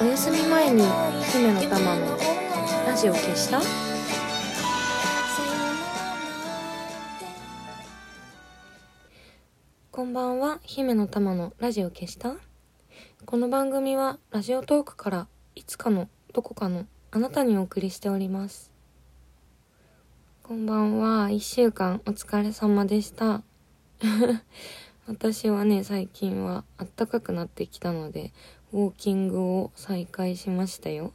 [0.00, 0.82] お休み前に
[1.30, 2.16] 姫の玉の
[2.86, 3.60] ラジオ消した？
[9.90, 10.58] こんばんは。
[10.62, 12.36] 姫の玉のラジオ消した？
[13.26, 18.70] この番組はラジオトークからいつかのどこかのあなたにお送りしております。
[20.42, 21.30] こんばんは。
[21.30, 23.42] 一週間お疲れ様でした。
[25.06, 28.32] 私はね最近は暖かくなってきたので
[28.72, 31.12] ウォーキングを再開しましたよ。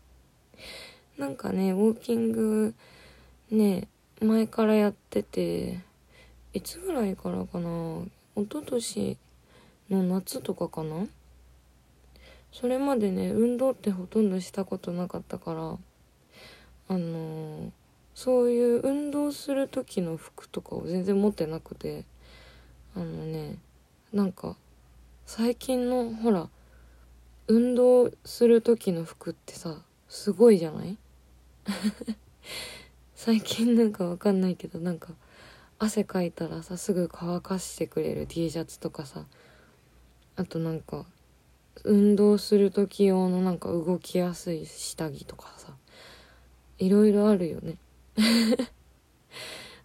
[1.16, 2.74] なんかねウォーキング
[3.50, 3.88] ね
[4.20, 5.80] 前からやってて
[6.52, 8.04] いつぐらいからかな？
[8.36, 9.18] 一昨年
[9.90, 11.06] の夏とかかな？
[12.52, 15.60] それまでね運動ってほとんどしたことなかったから
[16.88, 17.70] あのー、
[18.14, 22.04] そういう運動する時の服とかを全然持ってなくて
[22.94, 23.56] あのね
[24.12, 24.56] なんか
[25.34, 26.50] 最近のほら
[27.48, 30.98] 運動する時の服ってさすごいじゃない？
[33.16, 35.14] 最近なんかわかんないけどなんか
[35.78, 39.24] 汗かいたらさすぐ乾かしてくれる T シャツとかさ
[40.36, 41.06] あとなんか
[41.82, 45.72] 運動する時用のなんか動きやすい下着とかさ
[46.76, 47.78] いろいろあるよね。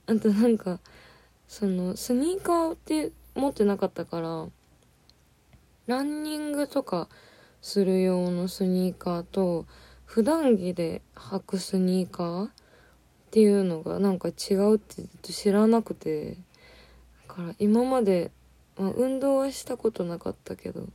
[0.07, 0.81] あとなんか
[1.47, 4.49] そのスニーカーって持ってなかったから
[5.87, 7.07] ランニングとか
[7.61, 9.65] する用のスニーカーと
[10.03, 12.49] 普段着で履くスニーカーっ
[13.31, 16.37] ていうのがなんか違うってずっと知らなくて
[17.27, 18.31] だから今まで、
[18.77, 20.87] まあ、運動はしたことなかったけど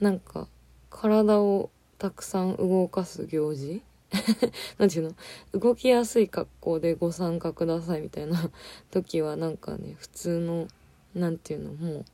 [0.00, 0.48] なんか
[0.90, 3.82] 体をたくさん動かす行事？
[4.78, 5.14] なんていう
[5.52, 5.60] の？
[5.60, 8.50] 動きやすい格好でご参加くださいみたいな
[8.90, 10.68] 時はなんかね普通の
[11.14, 12.04] なんていうのもう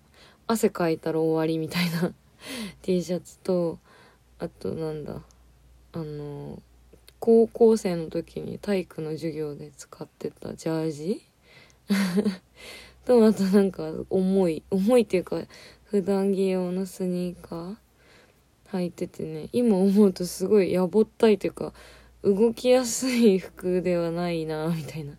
[0.46, 2.12] 汗かいたら終わりみたいな
[2.82, 3.78] T シャツと
[4.38, 5.22] あとなんだ
[5.92, 6.62] あの
[7.18, 11.22] 高校生の時に体育の授業で使ってたジャージ
[13.04, 15.42] とあとなんか重い重いっていうか
[15.84, 17.76] 普段着用のスニーカー
[18.72, 21.72] 履いててね今思うとすごいやぼったいというか
[22.22, 25.14] 動きやすい服ではないなみたいな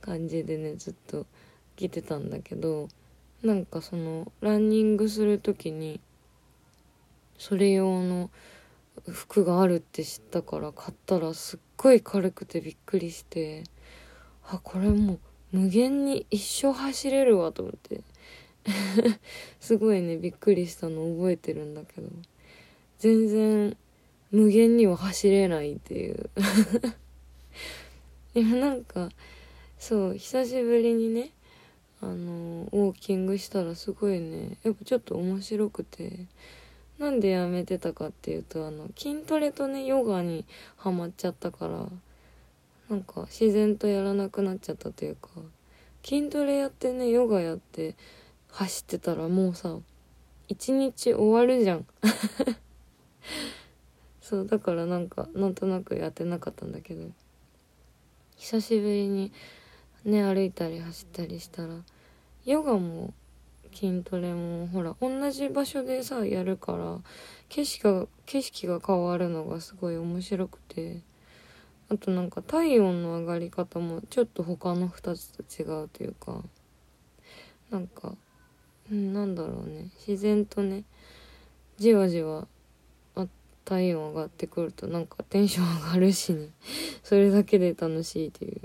[0.00, 1.26] 感じでねずっと
[1.76, 2.88] 着てたんだけど
[3.42, 6.00] なんかそのランニングする時に
[7.38, 8.30] それ用の
[9.06, 13.62] 服があるって知ったから買ったらすっごい軽くてびっくりして
[14.44, 15.18] あこれもう
[15.52, 18.02] 無限に一生走れるわと思って。
[19.60, 22.08] すごいねびっくりしたの覚えてるんだけど。
[22.98, 23.76] 全然
[24.30, 26.30] 無限には走れないっていう。
[28.34, 29.08] いやなんか
[29.78, 31.30] そう久しぶりにね
[32.00, 34.58] あのウォーキングしたらすごいね。
[34.62, 36.26] やっぱちょっと面白くて。
[36.98, 40.44] なんでやめてたかっていうとあの筋トレとねヨガに
[40.76, 41.86] ハマっちゃったから
[42.90, 45.28] なんか自然とやらなくなっちゃったというか
[46.04, 47.94] 筋トレやってねヨガやって
[48.50, 49.76] 走ってたらもうさ
[50.48, 51.86] 一日終わるじゃん。
[54.20, 57.08] そうだからなんかなんとなくやってなかったんだけど。
[58.36, 59.32] 久しぶりに
[60.04, 61.74] ね歩いたり走ったりしたら
[62.44, 63.12] ヨガも
[63.74, 66.98] 筋トレもほら同じ場所でさやるから
[67.48, 71.00] 景色が景色が変わるのがすごい面白くて
[71.90, 76.42] あとなんか体温の上がり方もちょっと他の2つと違うというか
[77.70, 78.14] なんか、
[78.90, 79.90] うん、なんだろうね。
[80.06, 80.84] 自然とね
[81.76, 82.46] じわじわ
[83.68, 86.48] 体温上がってくるとなんかテンション上がるしね。
[87.02, 88.60] それだけで楽しいっていう。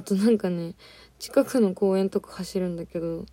[0.00, 0.72] あとなんかね
[1.18, 3.26] 近くの公園とか走るんだけど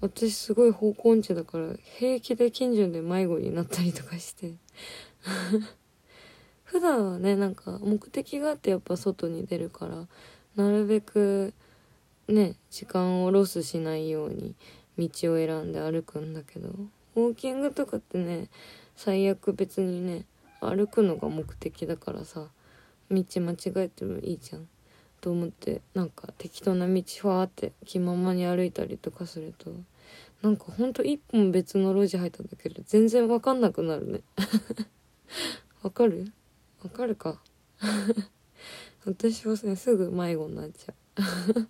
[0.00, 4.54] 私すごい方向音痴だから平気で近所で迷子になったりとかして。
[6.64, 10.08] 普段はねなんか目的があってやっぱ外に出るから
[10.56, 11.52] なるべく
[12.26, 14.54] ね時間をロスしないように
[14.98, 16.70] 道を選んで歩くんだけど
[17.16, 18.48] ウォーキングとかってね
[18.96, 20.24] 最悪別にね
[20.60, 22.48] 歩くのが目的だからさ
[23.10, 24.66] 道間違えてもいいじゃん。
[25.24, 29.70] と思ってなんか適当な道ファーって気ままに歩いたりとかすると
[30.42, 34.20] なんかほんと一本別の路地入ったんだけで全然わかんなくなるね。
[35.82, 36.30] わかる？
[36.82, 37.40] わかるか？
[39.06, 41.68] 私はねすぐ迷子になっちゃう。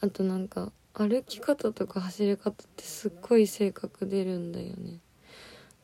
[0.00, 5.00] あとなんか歩き方とか走り方ってすっごい性格出るんだよね。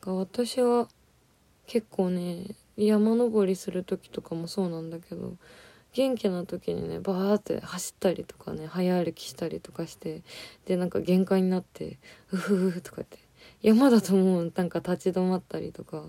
[0.06, 0.88] 私は
[1.66, 5.36] 結構ね山登りする時とかもそうなんだけど
[5.92, 10.22] 元気な時にねバーって走ったりとかね早歩きしたりとかして
[10.66, 11.98] でなんか限界になって
[12.32, 13.18] 「うふふ」とか言って
[13.62, 16.04] 山だともうなんか立ち止まったりとか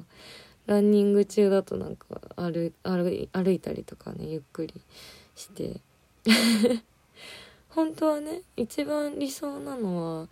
[0.66, 4.74] ランニング中だとなんか歩歩歩いたりとかねゆっくり
[5.36, 5.82] して。
[7.70, 10.28] 本当はね一番理想なのは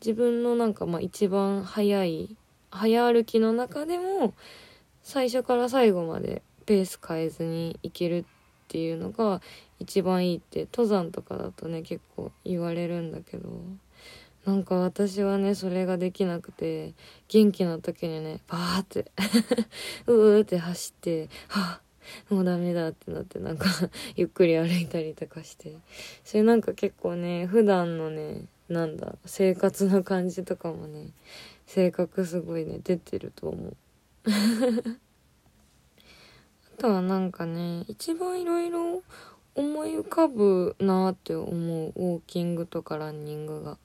[0.00, 2.36] 自分のなんかまあ一番早い
[2.70, 4.32] 早歩きの中でも
[5.02, 8.24] 最初から最後までペース変えずに行ける
[8.74, 9.40] っていうのが
[9.78, 13.48] 一番いいって登山とかだとね結構言われるんだけど
[14.44, 16.92] なんか私はねそれができなくて
[17.28, 19.12] 元気な時にねバーって
[20.08, 21.80] うーって走っては
[22.30, 23.66] あもうダメだってなってなんか
[24.16, 25.76] ゆっくり歩いたりとかして。
[26.24, 31.10] それなんか結構ね普段のねなんだ生活の感じとかもね
[31.66, 33.76] 性格すごいね出てると思う。
[36.74, 39.02] とはなんかね一番いろいろ
[39.54, 43.78] 思い浮かぶなって思うウォーキングとかランニングが。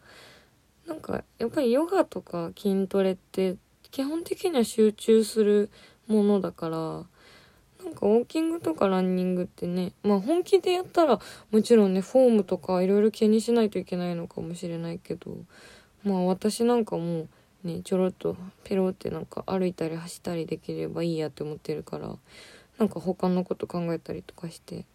[0.87, 3.57] なんかやっぱりヨガとか筋トレって
[3.91, 5.69] 基本的には集中する
[6.07, 6.77] ものだから
[7.85, 11.19] なんかウォーキングとかランニングってねまあ本気でやったら
[11.51, 15.37] もちろんねフォームとかいろいろ気にしないといけないのかもしれないけど
[16.03, 17.27] まあ私なんかもう
[17.63, 22.15] ねちょろっとペロってなんか歩いたり走ったりできればいいやって思ってるから
[22.79, 24.85] なんか他のこと考えたりとかして。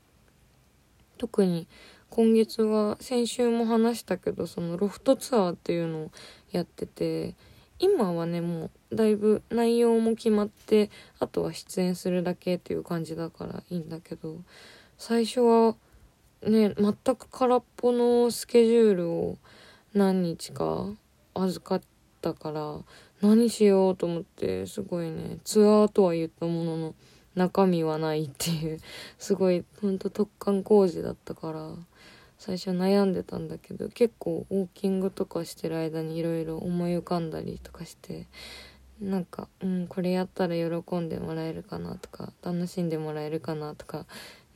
[1.19, 1.69] 特に
[2.11, 6.11] 今月は先週も話したけどそのロフトツアーっていうのを
[6.53, 7.35] やってて
[7.79, 14.37] 今はねもうだいぶ内容も決まってあとは出演するだけっていう感じだからいいんだけど
[14.97, 15.77] 最初は
[16.47, 19.39] ね全く空っぽのスケジュールを
[19.93, 20.87] 何日か
[21.35, 21.83] 預かっ
[22.21, 22.79] たから
[23.23, 26.95] 何しようと思ってすごいねツアーとは言ったものの
[27.35, 28.79] 中身はないっていう。
[29.19, 31.75] すごいほんと突貫工事だったから
[32.39, 38.27] 最初悩んでたんだけど結構ウォーキングとかしてる間にいろいろ思い浮かんだりとかして
[39.01, 44.07] なんかうんこれやったら喜んでもらえるかなとか楽しんでもらえるかなとか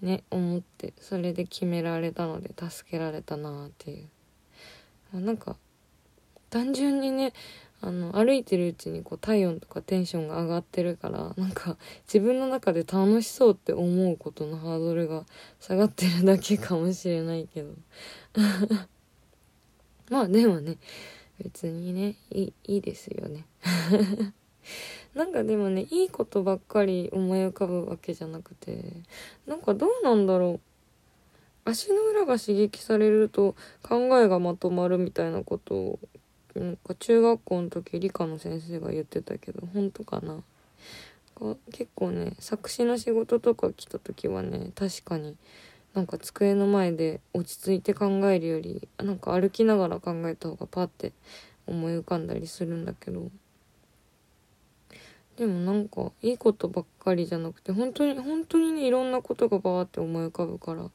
[0.01, 4.09] ね思ってそれで決められたので助けられたなっていう。
[5.13, 5.57] なんか
[6.51, 7.33] 単純にね
[7.81, 15.25] あの歩いてるうちにこう体温とかテンションが上がってるからなんか自分の中で楽しそうって思うことのハードルが
[15.61, 17.71] 下がってるだけかもしれないけど。
[20.11, 20.79] まあでもね
[21.43, 23.45] 別にねいいですよね。
[25.15, 28.85] なんかでもねいいことばっかり思い浮かぶわけじゃなくて
[29.47, 30.61] なんかどうなんだろう。
[31.65, 35.99] 足の裏が刺激されると考えがまとまるみたいなことを
[36.59, 40.43] なんか中学校の時理科の先生が言ってたけど本当かな？
[41.73, 45.37] 結構ね作詞の仕事とか来た時はね確かに
[45.95, 51.13] なんか机の前で落ち着いて考えるよりなんか歩きながら考えた方がパッて
[51.67, 53.31] 思い浮かんだりするんだけど。
[55.37, 60.91] でもなんかいいことばっかりじゃなくて本当に本当にねいろんなことがバーって思い浮かぶから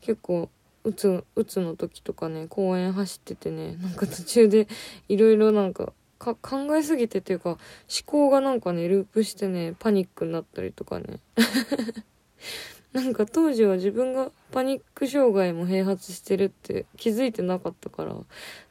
[0.00, 0.48] 結構
[0.84, 4.68] うつ、うつの時とかね、公園走っててね、なんか途中で
[5.08, 7.58] いろいろなんかか考えすぎてっていうか、思
[8.06, 11.18] 考がなんかね、ループしてね、パニックになったりとかね。
[12.92, 18.14] なんか当時は自分がパニック障害も併発してるって気づいてなかったから、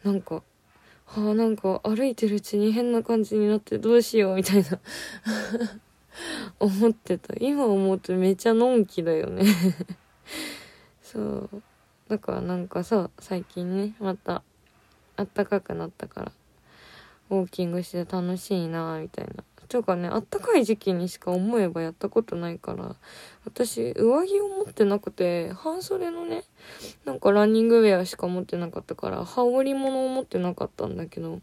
[0.03, 0.43] なんか、
[1.05, 4.79] はあ、なんか歩いてるうちに変な感じになってどうしようみたいな
[6.59, 7.33] 思ってた。
[7.39, 9.43] 今思うとめちゃのんきだよね
[11.01, 11.63] そう。
[12.11, 14.43] だからなんかさ最近ねまた
[15.15, 16.31] あったかくなったから
[17.29, 19.45] ウォーキングして楽しいなみたいな。
[19.69, 22.97] というかねあったかい時期にしか思えばやったことないから
[23.45, 26.43] 私上着を持ってなくて半袖のね
[27.05, 31.39] なんかランニングウェアしか持ってなかったから羽織物を持ってなかったんだけど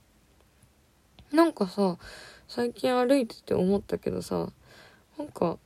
[1.33, 1.97] なんかさ
[2.47, 4.53] 最近歩いてて思ったけどさ
[5.17, 5.57] なんか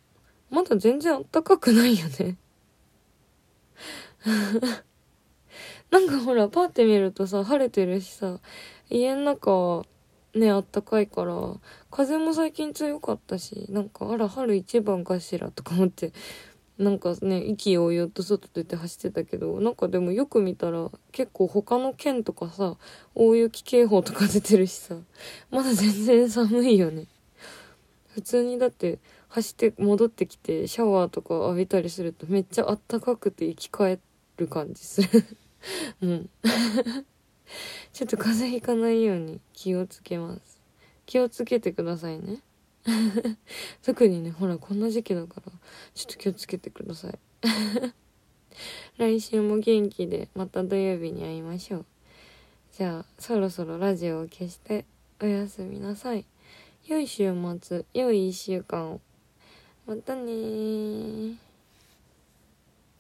[0.48, 2.36] まだ全然あったかくないよね。
[5.92, 8.40] なんかほら、パーって見るとさ、晴れてるしさ、
[8.90, 9.84] 家の中
[10.34, 11.34] ね、あったかいから、
[11.90, 16.12] 風も最近強かったし、なんか、あら、春一番かしらとか思って、
[16.78, 22.76] なんかね意気揚々と外出て走ってたけどなんかでもよく見たら結構他の県とかさ
[23.14, 24.96] 大雪警報とか出てるしさ
[25.50, 27.06] まだ全然寒いよね。
[28.14, 33.98] 普通にだって走って戻ってきてシャワーとか浴びたりするとめっちゃあったかくて生き返
[34.36, 35.08] る感じする。
[36.00, 36.30] うん。
[37.92, 40.60] ちょっと風邪ひかないように気をつけます。
[41.06, 42.40] 気をつけてくださいね。
[43.82, 45.52] 特にねほらこんな時期だから
[45.94, 47.18] ちょっと気をつけてください。
[48.98, 51.86] 来週も元気でまた土曜日に会いましょう。
[52.72, 54.84] じゃあそろそろラジオを消して
[55.20, 56.24] おやすみなさい。
[56.86, 59.00] 良い週末良い1週間を。
[59.86, 61.36] またね